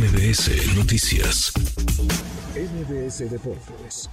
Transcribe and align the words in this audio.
MBS 0.00 0.78
Noticias. 0.78 1.52
MBS 2.56 3.30
Deportes. 3.30 4.08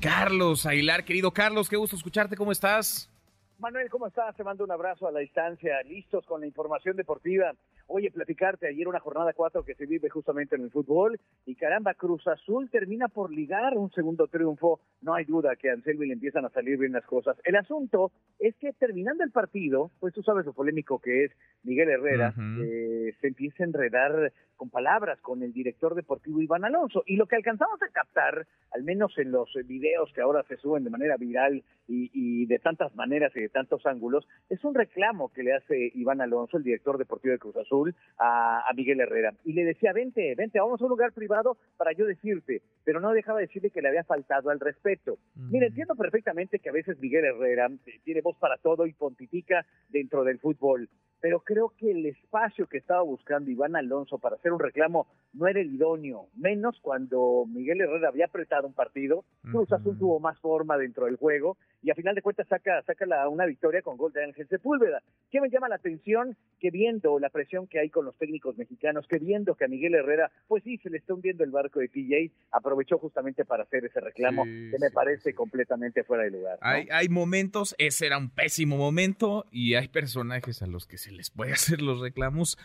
Carlos 0.00 0.64
Aguilar, 0.64 1.04
querido 1.04 1.30
Carlos, 1.30 1.68
qué 1.68 1.76
gusto 1.76 1.94
escucharte, 1.94 2.36
¿cómo 2.36 2.52
estás? 2.52 3.10
Manuel, 3.58 3.90
¿cómo 3.90 4.06
estás? 4.06 4.34
Te 4.34 4.44
mando 4.44 4.64
un 4.64 4.70
abrazo 4.70 5.06
a 5.06 5.12
la 5.12 5.20
distancia, 5.20 5.82
listos 5.82 6.24
con 6.24 6.40
la 6.40 6.46
información 6.46 6.96
deportiva. 6.96 7.52
Oye, 7.86 8.10
platicarte 8.10 8.66
ayer 8.66 8.88
una 8.88 9.00
jornada 9.00 9.32
4 9.34 9.62
que 9.62 9.74
se 9.74 9.86
vive 9.86 10.08
justamente 10.08 10.56
en 10.56 10.62
el 10.62 10.70
fútbol 10.70 11.20
y 11.44 11.54
caramba, 11.54 11.94
Cruz 11.94 12.26
Azul 12.26 12.70
termina 12.70 13.08
por 13.08 13.30
ligar 13.30 13.76
un 13.76 13.90
segundo 13.92 14.26
triunfo. 14.26 14.80
No 15.02 15.14
hay 15.14 15.24
duda 15.24 15.54
que 15.56 15.70
a 15.70 15.74
Anselmi 15.74 16.06
le 16.06 16.14
empiezan 16.14 16.46
a 16.46 16.50
salir 16.50 16.78
bien 16.78 16.92
las 16.92 17.04
cosas. 17.04 17.36
El 17.44 17.56
asunto 17.56 18.12
es 18.38 18.56
que 18.56 18.72
terminando 18.72 19.22
el 19.22 19.30
partido, 19.30 19.90
pues 20.00 20.14
tú 20.14 20.22
sabes 20.22 20.46
lo 20.46 20.54
polémico 20.54 20.98
que 20.98 21.24
es 21.24 21.32
Miguel 21.62 21.90
Herrera, 21.90 22.34
eh, 22.62 23.12
se 23.20 23.28
empieza 23.28 23.64
a 23.64 23.66
enredar 23.66 24.32
con 24.56 24.70
palabras 24.70 25.20
con 25.20 25.42
el 25.42 25.52
director 25.52 25.94
deportivo 25.94 26.40
Iván 26.40 26.64
Alonso. 26.64 27.02
Y 27.06 27.16
lo 27.16 27.26
que 27.26 27.36
alcanzamos 27.36 27.82
a 27.82 27.88
captar, 27.88 28.46
al 28.70 28.82
menos 28.82 29.16
en 29.18 29.30
los 29.30 29.52
videos 29.66 30.12
que 30.14 30.20
ahora 30.20 30.42
se 30.48 30.56
suben 30.56 30.84
de 30.84 30.90
manera 30.90 31.16
viral 31.16 31.62
y, 31.86 32.10
y 32.12 32.46
de 32.46 32.58
tantas 32.60 32.94
maneras 32.94 33.32
y 33.34 33.40
de 33.40 33.48
tantos 33.48 33.84
ángulos, 33.84 34.26
es 34.48 34.64
un 34.64 34.74
reclamo 34.74 35.32
que 35.32 35.42
le 35.42 35.54
hace 35.54 35.90
Iván 35.94 36.20
Alonso, 36.20 36.56
el 36.56 36.62
director 36.62 36.98
deportivo 36.98 37.32
de 37.32 37.38
Cruz 37.38 37.56
Azul, 37.56 37.73
a, 38.18 38.70
Miguel 38.74 39.00
Herrera. 39.00 39.34
Y 39.44 39.52
le 39.52 39.64
decía, 39.64 39.92
vente, 39.92 40.34
vente, 40.34 40.58
vamos 40.58 40.80
a 40.80 40.84
un 40.84 40.90
lugar 40.90 41.12
privado 41.12 41.56
para 41.76 41.92
yo 41.92 42.06
decirte, 42.06 42.62
pero 42.84 43.00
no 43.00 43.12
dejaba 43.12 43.38
de 43.38 43.46
decirle 43.46 43.70
que 43.70 43.82
le 43.82 43.88
había 43.88 44.04
faltado 44.04 44.50
al 44.50 44.60
respeto. 44.60 45.18
Mira, 45.34 45.66
entiendo 45.66 45.94
perfectamente 45.94 46.58
que 46.58 46.68
a 46.68 46.72
veces 46.72 46.98
Miguel 46.98 47.24
Herrera 47.24 47.70
tiene 48.04 48.20
voz 48.20 48.36
para 48.38 48.56
todo 48.58 48.86
y 48.86 48.92
pontifica 48.92 49.66
dentro 49.88 50.24
del 50.24 50.38
fútbol, 50.38 50.88
pero 51.20 51.40
creo 51.40 51.72
que 51.76 51.90
el 51.90 52.06
espacio 52.06 52.66
que 52.66 52.78
estaba 52.78 53.02
buscando 53.02 53.50
Iván 53.50 53.76
Alonso 53.76 54.18
para 54.18 54.36
hacer 54.36 54.52
un 54.52 54.60
reclamo 54.60 55.06
no 55.32 55.46
era 55.46 55.60
el 55.60 55.74
idóneo, 55.74 56.28
menos 56.36 56.78
cuando 56.80 57.44
Miguel 57.48 57.80
Herrera 57.80 58.08
había 58.08 58.26
apretado 58.26 58.66
un 58.66 58.74
partido, 58.74 59.24
Cruz 59.42 59.72
Azul 59.72 59.98
tuvo 59.98 60.20
más 60.20 60.38
forma 60.40 60.76
dentro 60.78 61.06
del 61.06 61.16
juego 61.16 61.56
y 61.82 61.90
a 61.90 61.94
final 61.94 62.14
de 62.14 62.22
cuentas 62.22 62.48
saca, 62.48 62.82
saca 62.82 63.04
la, 63.04 63.28
una 63.28 63.44
victoria 63.44 63.82
con 63.82 63.98
gol 63.98 64.12
de 64.12 64.24
Ángel 64.24 64.48
Sepúlveda. 64.48 65.02
¿Qué 65.30 65.40
me 65.40 65.50
llama 65.50 65.68
la 65.68 65.74
atención? 65.74 66.36
Que 66.58 66.70
viendo 66.70 67.18
la 67.18 67.28
presión 67.28 67.66
que 67.66 67.78
hay 67.78 67.90
con 67.90 68.06
los 68.06 68.16
técnicos 68.16 68.56
mexicanos, 68.56 69.06
que 69.06 69.18
viendo 69.18 69.54
que 69.54 69.66
a 69.66 69.68
Miguel 69.68 69.94
Herrera, 69.94 70.30
pues 70.48 70.62
sí, 70.64 70.78
se 70.78 70.88
le 70.88 70.96
está 70.96 71.12
hundiendo 71.12 71.44
el 71.44 71.50
barco 71.50 71.80
de 71.80 71.88
TJ, 71.88 72.32
aprovechó 72.52 72.98
justamente 72.98 73.44
para 73.44 73.64
hacer 73.64 73.84
ese 73.84 74.00
reclamo 74.00 74.44
que 74.44 74.78
me 74.80 74.90
parece 74.92 75.34
completamente 75.34 76.04
fuera 76.04 76.24
de 76.24 76.30
lugar. 76.30 76.58
Hay, 76.62 76.88
hay 76.90 77.08
momentos, 77.08 77.74
ese 77.76 78.06
era 78.06 78.16
un 78.16 78.30
pésimo 78.30 78.78
momento 78.78 79.44
y 79.50 79.74
hay 79.74 79.88
personajes 79.88 80.62
a 80.62 80.66
los 80.66 80.86
que 80.86 80.96
se 80.96 81.10
les 81.14 81.30
puede 81.30 81.52
hacer 81.54 81.80
los 81.80 82.00
reclamos 82.00 82.58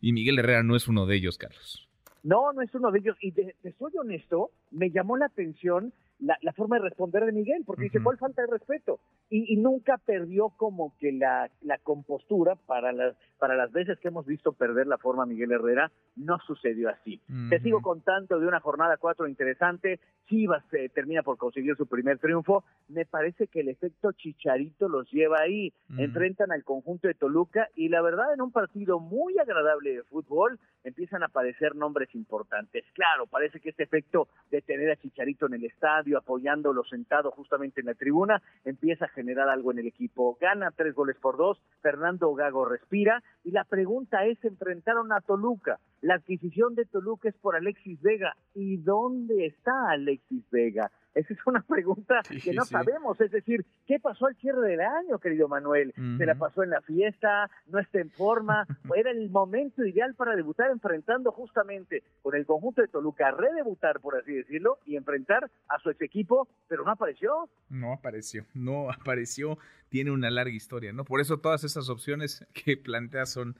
y 0.00 0.12
Miguel 0.12 0.38
Herrera 0.38 0.62
no 0.62 0.76
es 0.76 0.88
uno 0.88 1.06
de 1.06 1.16
ellos, 1.16 1.38
Carlos. 1.38 1.88
No, 2.22 2.52
no 2.52 2.62
es 2.62 2.74
uno 2.74 2.90
de 2.90 2.98
ellos. 2.98 3.16
Y 3.20 3.32
te 3.32 3.54
soy 3.78 3.92
honesto, 3.98 4.50
me 4.70 4.90
llamó 4.90 5.16
la 5.16 5.26
atención 5.26 5.92
la, 6.18 6.36
la, 6.40 6.52
forma 6.52 6.76
de 6.76 6.82
responder 6.82 7.24
de 7.24 7.32
Miguel, 7.32 7.62
porque 7.66 7.84
dice, 7.84 8.02
¿cuál 8.02 8.18
falta 8.18 8.42
de 8.42 8.48
respeto? 8.48 9.00
Y, 9.28 9.52
y, 9.52 9.56
nunca 9.56 9.98
perdió 9.98 10.50
como 10.50 10.94
que 10.98 11.12
la, 11.12 11.50
la 11.62 11.78
compostura 11.78 12.54
para 12.54 12.92
las, 12.92 13.16
para 13.38 13.54
las 13.54 13.70
veces 13.72 13.98
que 13.98 14.08
hemos 14.08 14.26
visto 14.26 14.52
perder 14.52 14.86
la 14.86 14.98
forma 14.98 15.26
Miguel 15.26 15.52
Herrera, 15.52 15.90
no 16.16 16.38
sucedió 16.46 16.88
así. 16.88 17.20
Te 17.50 17.60
sigo 17.60 17.82
contando 17.82 18.38
de 18.40 18.46
una 18.46 18.60
jornada 18.60 18.96
cuatro 18.96 19.28
interesante, 19.28 20.00
Chivas 20.26 20.64
eh, 20.72 20.88
termina 20.88 21.22
por 21.22 21.36
conseguir 21.36 21.76
su 21.76 21.86
primer 21.86 22.18
triunfo, 22.18 22.64
me 22.88 23.04
parece 23.04 23.46
que 23.46 23.60
el 23.60 23.68
efecto 23.68 24.12
Chicharito 24.12 24.88
los 24.88 25.10
lleva 25.10 25.40
ahí, 25.40 25.72
enfrentan 25.98 26.52
al 26.52 26.64
conjunto 26.64 27.08
de 27.08 27.14
Toluca 27.14 27.68
y 27.74 27.88
la 27.88 28.02
verdad 28.02 28.32
en 28.32 28.40
un 28.40 28.52
partido 28.52 28.98
muy 28.98 29.38
agradable 29.38 29.94
de 29.94 30.02
fútbol 30.04 30.58
empiezan 30.84 31.22
a 31.22 31.26
aparecer 31.26 31.74
nombres 31.74 32.14
importantes. 32.14 32.84
Claro, 32.94 33.26
parece 33.26 33.60
que 33.60 33.70
este 33.70 33.82
efecto 33.82 34.28
de 34.50 34.62
tener 34.62 34.90
a 34.90 34.96
Chicharito 34.96 35.46
en 35.46 35.54
el 35.54 35.64
estadio, 35.64 36.05
apoyándolo 36.14 36.84
sentado 36.84 37.30
justamente 37.30 37.80
en 37.80 37.86
la 37.86 37.94
tribuna, 37.94 38.42
empieza 38.64 39.06
a 39.06 39.08
generar 39.08 39.48
algo 39.48 39.72
en 39.72 39.78
el 39.78 39.86
equipo. 39.86 40.36
Gana 40.40 40.70
tres 40.70 40.94
goles 40.94 41.16
por 41.16 41.36
dos, 41.36 41.60
Fernando 41.82 42.32
Gago 42.34 42.64
respira 42.64 43.22
y 43.44 43.50
la 43.50 43.64
pregunta 43.64 44.24
es, 44.24 44.42
enfrentaron 44.44 45.12
a 45.12 45.20
Toluca. 45.20 45.78
La 46.02 46.14
adquisición 46.14 46.74
de 46.74 46.84
Toluca 46.84 47.28
es 47.28 47.34
por 47.36 47.56
Alexis 47.56 48.00
Vega. 48.02 48.36
¿Y 48.54 48.76
dónde 48.76 49.46
está 49.46 49.90
Alexis 49.90 50.44
Vega? 50.50 50.90
Esa 51.16 51.32
es 51.32 51.40
una 51.46 51.62
pregunta 51.62 52.20
que 52.44 52.52
no 52.52 52.66
sabemos. 52.66 53.18
Es 53.22 53.30
decir, 53.30 53.64
¿qué 53.86 53.98
pasó 53.98 54.26
al 54.26 54.36
cierre 54.36 54.68
del 54.68 54.82
año, 54.82 55.18
querido 55.18 55.48
Manuel? 55.48 55.94
¿Se 56.18 56.26
la 56.26 56.34
pasó 56.34 56.62
en 56.62 56.68
la 56.68 56.82
fiesta? 56.82 57.50
¿No 57.68 57.78
está 57.78 58.00
en 58.00 58.10
forma? 58.10 58.66
Era 58.94 59.10
el 59.12 59.30
momento 59.30 59.82
ideal 59.82 60.14
para 60.14 60.36
debutar 60.36 60.70
enfrentando 60.70 61.32
justamente 61.32 62.02
con 62.22 62.36
el 62.36 62.44
conjunto 62.44 62.82
de 62.82 62.88
Toluca, 62.88 63.30
redebutar, 63.30 64.00
por 64.00 64.16
así 64.16 64.34
decirlo, 64.34 64.78
y 64.84 64.96
enfrentar 64.96 65.50
a 65.68 65.78
su 65.78 65.88
ex 65.88 66.02
equipo, 66.02 66.48
pero 66.68 66.84
no 66.84 66.90
apareció. 66.90 67.48
No 67.70 67.94
apareció, 67.94 68.44
no 68.52 68.90
apareció. 68.90 69.56
Tiene 69.88 70.10
una 70.10 70.28
larga 70.28 70.52
historia, 70.52 70.92
¿no? 70.92 71.06
Por 71.06 71.22
eso 71.22 71.38
todas 71.38 71.64
esas 71.64 71.88
opciones 71.88 72.46
que 72.52 72.76
plantea 72.76 73.24
son, 73.24 73.56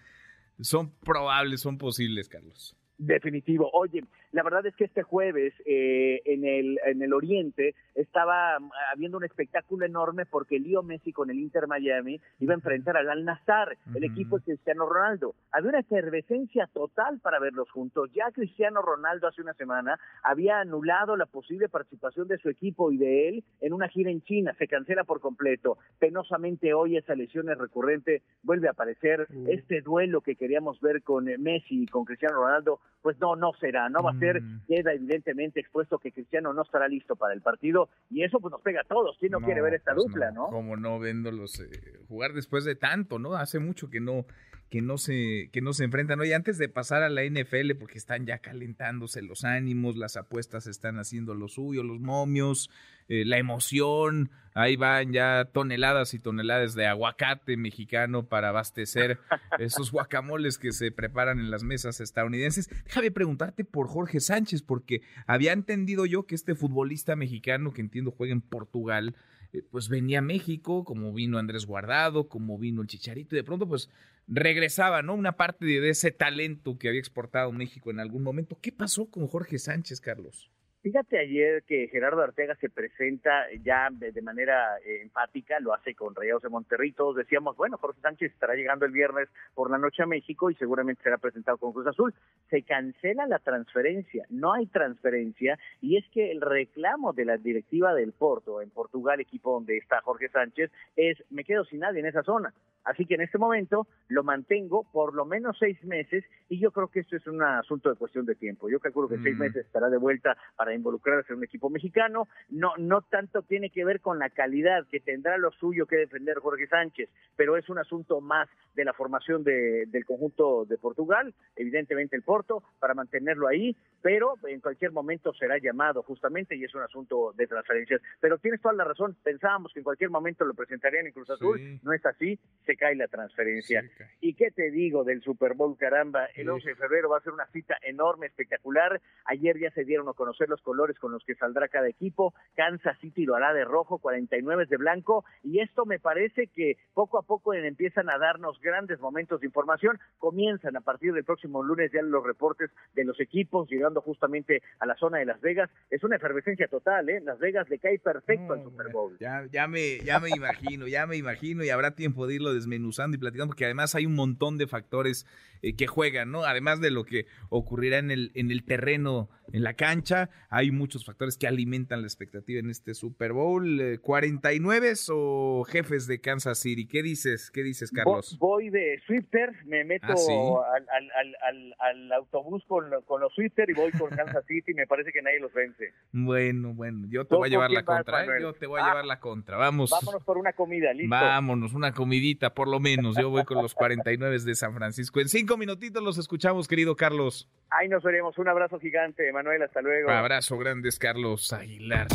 son 0.60 0.90
probables, 0.90 1.62
son 1.62 1.78
posibles, 1.78 2.28
Carlos. 2.28 2.76
Definitivo. 2.98 3.70
Oye, 3.74 4.04
la 4.32 4.42
verdad 4.42 4.64
es 4.64 4.74
que 4.74 4.84
este 4.84 5.02
jueves 5.02 5.52
eh, 5.66 6.22
en, 6.24 6.46
el, 6.46 6.80
en 6.86 7.02
el 7.02 7.12
Oriente 7.12 7.74
estaba 7.94 8.58
mm, 8.58 8.70
habiendo 8.94 9.18
un 9.18 9.24
espectáculo 9.24 9.84
enorme 9.84 10.24
porque 10.24 10.58
Leo 10.58 10.82
Messi 10.82 11.12
con 11.12 11.28
el 11.28 11.38
Inter 11.38 11.66
Miami 11.66 12.18
iba 12.40 12.54
a 12.54 12.56
enfrentar 12.56 12.96
al 12.96 13.10
Al 13.10 13.24
Nassr, 13.24 13.76
el 13.94 14.04
equipo 14.04 14.38
de 14.38 14.44
Cristiano 14.44 14.88
Ronaldo. 14.88 15.34
Había 15.52 15.70
una 15.70 15.80
efervescencia 15.80 16.70
total 16.72 17.20
para 17.20 17.38
verlos 17.38 17.70
juntos. 17.70 18.10
Ya 18.14 18.30
Cristiano 18.30 18.80
Ronaldo 18.80 19.28
hace 19.28 19.42
una 19.42 19.52
semana 19.52 20.00
había 20.22 20.60
anulado 20.60 21.16
la 21.16 21.26
posible 21.26 21.68
participación 21.68 22.28
de 22.28 22.38
su 22.38 22.48
equipo 22.48 22.92
y 22.92 22.96
de 22.96 23.28
él 23.28 23.44
en 23.60 23.74
una 23.74 23.88
gira 23.88 24.10
en 24.10 24.22
China. 24.22 24.54
Se 24.58 24.68
cancela 24.68 25.04
por 25.04 25.20
completo. 25.20 25.76
Penosamente 25.98 26.72
hoy 26.72 26.96
esa 26.96 27.14
lesión 27.14 27.50
es 27.50 27.58
recurrente. 27.58 28.22
Vuelve 28.42 28.68
a 28.68 28.70
aparecer 28.70 29.28
este 29.48 29.82
duelo 29.82 30.22
que 30.22 30.36
queríamos 30.36 30.80
ver 30.80 31.02
con 31.02 31.24
Messi 31.24 31.82
y 31.82 31.86
con 31.86 32.06
Cristiano 32.06 32.36
Ronaldo 32.36 32.80
pues 33.02 33.18
no, 33.20 33.36
no 33.36 33.52
será, 33.60 33.88
no 33.88 34.02
va 34.02 34.10
a 34.10 34.18
ser, 34.18 34.42
mm. 34.42 34.62
queda 34.66 34.92
evidentemente 34.92 35.60
expuesto 35.60 35.98
que 35.98 36.12
Cristiano 36.12 36.52
no 36.52 36.62
estará 36.62 36.88
listo 36.88 37.16
para 37.16 37.34
el 37.34 37.40
partido 37.40 37.88
y 38.10 38.24
eso 38.24 38.40
pues 38.40 38.50
nos 38.50 38.60
pega 38.62 38.80
a 38.80 38.84
todos, 38.84 39.16
¿quién 39.18 39.32
no, 39.32 39.40
quiere 39.40 39.62
ver 39.62 39.74
esta 39.74 39.94
pues 39.94 40.06
dupla, 40.06 40.30
no? 40.32 40.46
Como 40.46 40.76
no 40.76 40.98
viéndolos 40.98 41.60
eh, 41.60 42.00
jugar 42.08 42.32
después 42.32 42.64
de 42.64 42.74
tanto, 42.74 43.18
¿no? 43.18 43.34
Hace 43.34 43.58
mucho 43.58 43.88
que 43.90 44.00
no 44.00 44.26
que 44.70 44.82
no 44.82 44.98
se 44.98 45.48
que 45.52 45.60
no 45.60 45.72
se 45.72 45.84
enfrentan. 45.84 46.20
Oye, 46.20 46.34
antes 46.34 46.58
de 46.58 46.68
pasar 46.68 47.02
a 47.02 47.08
la 47.08 47.24
NFL 47.24 47.74
porque 47.78 47.98
están 47.98 48.26
ya 48.26 48.38
calentándose 48.38 49.22
los 49.22 49.44
ánimos, 49.44 49.96
las 49.96 50.16
apuestas 50.16 50.66
están 50.66 50.98
haciendo 50.98 51.34
lo 51.34 51.48
suyo, 51.48 51.82
los 51.82 52.00
momios, 52.00 52.70
eh, 53.08 53.24
la 53.24 53.38
emoción, 53.38 54.30
ahí 54.54 54.74
van 54.74 55.12
ya 55.12 55.50
toneladas 55.52 56.14
y 56.14 56.18
toneladas 56.18 56.74
de 56.74 56.86
aguacate 56.86 57.56
mexicano 57.56 58.26
para 58.26 58.48
abastecer 58.48 59.20
esos 59.60 59.92
guacamoles 59.92 60.58
que 60.58 60.72
se 60.72 60.90
preparan 60.90 61.38
en 61.38 61.50
las 61.50 61.62
mesas 61.62 62.00
estadounidenses. 62.00 62.68
Déjame 62.84 63.12
preguntarte 63.12 63.64
por 63.64 63.86
Jorge 63.86 64.18
Sánchez 64.18 64.62
porque 64.62 65.02
había 65.26 65.52
entendido 65.52 66.06
yo 66.06 66.26
que 66.26 66.34
este 66.34 66.56
futbolista 66.56 67.14
mexicano 67.14 67.72
que 67.72 67.82
entiendo 67.82 68.10
juega 68.10 68.32
en 68.32 68.40
Portugal 68.40 69.14
pues 69.62 69.88
venía 69.88 70.18
a 70.18 70.22
México, 70.22 70.84
como 70.84 71.12
vino 71.12 71.38
Andrés 71.38 71.66
Guardado, 71.66 72.28
como 72.28 72.58
vino 72.58 72.82
el 72.82 72.88
Chicharito, 72.88 73.34
y 73.34 73.38
de 73.38 73.44
pronto 73.44 73.68
pues 73.68 73.90
regresaba, 74.26 75.02
¿no? 75.02 75.14
Una 75.14 75.36
parte 75.36 75.64
de 75.66 75.88
ese 75.88 76.10
talento 76.10 76.78
que 76.78 76.88
había 76.88 77.00
exportado 77.00 77.52
México 77.52 77.90
en 77.90 78.00
algún 78.00 78.22
momento. 78.22 78.58
¿Qué 78.60 78.72
pasó 78.72 79.10
con 79.10 79.26
Jorge 79.26 79.58
Sánchez, 79.58 80.00
Carlos? 80.00 80.50
Fíjate 80.86 81.18
ayer 81.18 81.64
que 81.64 81.88
Gerardo 81.88 82.22
Arteaga 82.22 82.54
se 82.60 82.70
presenta 82.70 83.46
ya 83.64 83.88
de, 83.90 84.22
manera 84.22 84.78
eh, 84.86 85.02
empática, 85.02 85.58
lo 85.58 85.74
hace 85.74 85.96
con 85.96 86.14
Rayados 86.14 86.44
de 86.44 86.48
Monterrey. 86.48 86.92
Todos 86.92 87.16
decíamos, 87.16 87.56
bueno, 87.56 87.76
Jorge 87.76 88.00
Sánchez 88.00 88.30
estará 88.30 88.54
llegando 88.54 88.86
el 88.86 88.92
viernes 88.92 89.28
por 89.56 89.68
la 89.68 89.78
noche 89.78 90.04
a 90.04 90.06
México 90.06 90.48
y 90.48 90.54
seguramente 90.54 91.02
será 91.02 91.18
presentado 91.18 91.58
con 91.58 91.72
Cruz 91.72 91.88
Azul. 91.88 92.14
Se 92.50 92.62
cancela 92.62 93.26
la 93.26 93.40
transferencia, 93.40 94.26
no 94.30 94.52
hay 94.52 94.66
transferencia 94.66 95.58
y 95.80 95.96
es 95.96 96.04
que 96.10 96.30
el 96.30 96.40
reclamo 96.40 97.12
de 97.12 97.24
la 97.24 97.36
directiva 97.36 97.92
del 97.92 98.12
Porto, 98.12 98.62
en 98.62 98.70
Portugal, 98.70 99.18
equipo 99.18 99.54
donde 99.54 99.78
está 99.78 100.00
Jorge 100.02 100.28
Sánchez, 100.28 100.70
es 100.94 101.18
me 101.30 101.42
quedo 101.42 101.64
sin 101.64 101.80
nadie 101.80 101.98
en 101.98 102.06
esa 102.06 102.22
zona. 102.22 102.54
Así 102.86 103.04
que 103.04 103.14
en 103.14 103.22
este 103.22 103.36
momento 103.36 103.88
lo 104.08 104.22
mantengo 104.22 104.84
por 104.92 105.12
lo 105.12 105.24
menos 105.24 105.56
seis 105.58 105.82
meses 105.84 106.24
y 106.48 106.60
yo 106.60 106.70
creo 106.70 106.86
que 106.86 107.00
esto 107.00 107.16
es 107.16 107.26
un 107.26 107.42
asunto 107.42 107.90
de 107.90 107.96
cuestión 107.96 108.24
de 108.26 108.36
tiempo. 108.36 108.70
Yo 108.70 108.78
calculo 108.78 109.08
que 109.08 109.18
seis 109.18 109.36
meses 109.36 109.66
estará 109.66 109.90
de 109.90 109.98
vuelta 109.98 110.36
para 110.54 110.72
involucrarse 110.76 111.32
en 111.32 111.38
un 111.38 111.44
equipo 111.44 111.70
mexicano. 111.70 112.28
No, 112.48 112.72
no 112.78 113.02
tanto 113.02 113.42
tiene 113.42 113.70
que 113.70 113.84
ver 113.84 114.00
con 114.00 114.18
la 114.18 114.30
calidad, 114.30 114.86
que 114.90 115.00
tendrá 115.00 115.38
lo 115.38 115.50
suyo 115.52 115.86
que 115.86 115.96
defender 115.96 116.38
Jorge 116.38 116.66
Sánchez, 116.66 117.08
pero 117.36 117.56
es 117.56 117.68
un 117.68 117.78
asunto 117.78 118.20
más 118.20 118.48
de 118.74 118.84
la 118.84 118.92
formación 118.92 119.42
de, 119.42 119.86
del 119.86 120.04
conjunto 120.04 120.64
de 120.66 120.78
Portugal, 120.78 121.34
evidentemente 121.56 122.14
el 122.16 122.22
Porto, 122.22 122.62
para 122.78 122.94
mantenerlo 122.94 123.48
ahí, 123.48 123.76
pero 124.02 124.34
en 124.46 124.60
cualquier 124.60 124.92
momento 124.92 125.32
será 125.34 125.58
llamado 125.58 126.02
justamente 126.02 126.54
y 126.54 126.64
es 126.64 126.74
un 126.74 126.82
asunto 126.82 127.32
de 127.36 127.46
transferencias. 127.46 128.00
Pero 128.20 128.38
tienes 128.38 128.60
toda 128.60 128.74
la 128.74 128.84
razón, 128.84 129.16
pensábamos 129.22 129.72
que 129.72 129.80
en 129.80 129.84
cualquier 129.84 130.10
momento 130.10 130.44
lo 130.44 130.54
presentarían 130.54 131.06
en 131.06 131.12
Cruz 131.12 131.30
Azul, 131.30 131.80
no 131.82 131.92
es 131.92 132.04
así, 132.06 132.38
se 132.64 132.76
cae 132.76 132.94
la 132.94 133.08
transferencia. 133.08 133.82
¿Y 134.20 134.34
qué 134.34 134.50
te 134.50 134.70
digo 134.70 135.04
del 135.04 135.22
Super 135.22 135.54
Bowl, 135.54 135.76
caramba? 135.76 136.26
El 136.34 136.48
11 136.48 136.68
de 136.68 136.74
febrero 136.76 137.08
va 137.08 137.18
a 137.18 137.22
ser 137.22 137.32
una 137.32 137.46
cita 137.46 137.76
enorme, 137.82 138.26
espectacular. 138.26 139.00
Ayer 139.24 139.58
ya 139.58 139.70
se 139.70 139.84
dieron 139.84 140.08
a 140.08 140.12
conocer 140.12 140.48
los 140.48 140.55
colores 140.62 140.98
con 140.98 141.12
los 141.12 141.24
que 141.24 141.34
saldrá 141.34 141.68
cada 141.68 141.88
equipo. 141.88 142.34
Kansas 142.54 142.98
City 143.00 143.24
lo 143.24 143.34
hará 143.34 143.52
de 143.52 143.64
rojo, 143.64 143.98
49 143.98 144.66
de 144.66 144.76
blanco. 144.76 145.24
Y 145.42 145.60
esto 145.60 145.86
me 145.86 145.98
parece 145.98 146.48
que 146.48 146.76
poco 146.94 147.18
a 147.18 147.22
poco 147.22 147.54
empiezan 147.54 148.10
a 148.10 148.18
darnos 148.18 148.60
grandes 148.60 149.00
momentos 149.00 149.40
de 149.40 149.46
información. 149.46 149.98
Comienzan 150.18 150.76
a 150.76 150.80
partir 150.80 151.12
del 151.12 151.24
próximo 151.24 151.62
lunes 151.62 151.90
ya 151.92 152.02
los 152.02 152.24
reportes 152.24 152.70
de 152.94 153.04
los 153.04 153.18
equipos, 153.20 153.68
llegando 153.68 154.00
justamente 154.00 154.62
a 154.78 154.86
la 154.86 154.96
zona 154.96 155.18
de 155.18 155.26
Las 155.26 155.40
Vegas. 155.40 155.70
Es 155.90 156.04
una 156.04 156.16
efervescencia 156.16 156.68
total, 156.68 157.08
¿eh? 157.08 157.20
Las 157.20 157.38
Vegas 157.38 157.68
le 157.68 157.78
cae 157.78 157.98
perfecto 157.98 158.52
al 158.52 158.62
Super 158.62 158.92
Bowl. 158.92 159.16
Ya, 159.18 159.46
ya, 159.50 159.66
me, 159.66 159.98
ya 160.00 160.20
me 160.20 160.30
imagino, 160.30 160.86
ya 160.86 161.06
me 161.06 161.16
imagino 161.16 161.64
y 161.64 161.70
habrá 161.70 161.94
tiempo 161.94 162.26
de 162.26 162.34
irlo 162.34 162.54
desmenuzando 162.54 163.16
y 163.16 163.20
platicando 163.20 163.48
porque 163.48 163.64
además 163.64 163.94
hay 163.94 164.06
un 164.06 164.14
montón 164.14 164.58
de 164.58 164.66
factores 164.66 165.26
eh, 165.62 165.76
que 165.76 165.86
juegan, 165.86 166.30
¿no? 166.30 166.44
Además 166.44 166.80
de 166.80 166.90
lo 166.90 167.04
que 167.04 167.26
ocurrirá 167.48 167.98
en 167.98 168.10
el, 168.10 168.30
en 168.34 168.50
el 168.50 168.64
terreno, 168.64 169.28
en 169.52 169.62
la 169.62 169.74
cancha, 169.74 170.30
hay 170.50 170.70
muchos 170.70 171.04
factores 171.04 171.36
que 171.36 171.46
alimentan 171.46 172.00
la 172.00 172.06
expectativa 172.06 172.60
en 172.60 172.70
este 172.70 172.94
Super 172.94 173.32
Bowl. 173.32 173.80
¿49 174.02 174.84
eh, 174.84 175.12
o 175.12 175.64
jefes 175.64 176.06
de 176.06 176.20
Kansas 176.20 176.58
City? 176.58 176.86
¿Qué 176.86 177.02
dices? 177.02 177.50
¿Qué 177.50 177.62
dices, 177.62 177.90
Carlos? 177.90 178.36
Voy 178.38 178.70
de 178.70 179.00
Swifter, 179.06 179.52
me 179.66 179.84
meto 179.84 180.06
ah, 180.08 180.76
al, 180.76 181.10
al, 181.10 181.36
al, 181.42 181.74
al, 181.78 182.12
autobús 182.12 182.64
con, 182.66 182.84
con 183.04 183.20
los 183.20 183.32
Swifter 183.34 183.68
y 183.70 183.74
voy 183.74 183.92
con 183.92 184.10
Kansas 184.10 184.44
City 184.48 184.72
y 184.72 184.74
me 184.74 184.86
parece 184.86 185.12
que 185.12 185.22
nadie 185.22 185.40
los 185.40 185.52
vence. 185.52 185.92
Bueno, 186.12 186.74
bueno, 186.74 187.06
yo 187.08 187.24
te 187.24 187.34
voy 187.36 187.48
a 187.48 187.50
llevar 187.50 187.70
la 187.70 187.84
contra, 187.84 188.24
¿eh? 188.24 188.40
yo 188.40 188.52
te 188.54 188.66
voy 188.66 188.80
a 188.80 188.84
ah, 188.84 188.88
llevar 188.88 189.04
la 189.04 189.20
contra, 189.20 189.56
vamos. 189.56 189.90
Vámonos 189.90 190.24
por 190.24 190.38
una 190.38 190.52
comida, 190.52 190.92
listo. 190.92 191.10
Vámonos, 191.10 191.74
una 191.74 191.92
comidita 191.92 192.54
por 192.54 192.68
lo 192.68 192.80
menos, 192.80 193.16
yo 193.16 193.30
voy 193.30 193.44
con 193.44 193.62
los 193.62 193.74
49 193.74 194.38
de 194.40 194.54
San 194.54 194.74
Francisco. 194.74 195.20
En 195.20 195.28
cinco 195.28 195.56
minutitos 195.56 196.02
los 196.02 196.18
escuchamos, 196.18 196.68
querido 196.68 196.96
Carlos. 196.96 197.48
Ahí 197.70 197.88
nos 197.88 198.02
veremos, 198.02 198.38
un 198.38 198.48
abrazo 198.48 198.78
gigante, 198.78 199.32
Manuel, 199.36 199.62
hasta 199.62 199.82
luego. 199.82 200.10
Abrazo 200.10 200.56
grandes, 200.56 200.98
Carlos 200.98 201.52
Aguilar. 201.52 202.06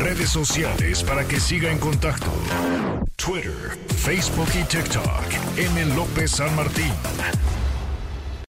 Redes 0.00 0.30
sociales 0.30 1.04
para 1.04 1.28
que 1.28 1.38
siga 1.38 1.70
en 1.70 1.78
contacto: 1.78 2.32
Twitter, 3.16 3.76
Facebook 3.98 4.48
y 4.58 4.64
TikTok. 4.64 5.58
M. 5.58 5.94
López 5.94 6.30
San 6.30 6.56
Martín. 6.56 6.92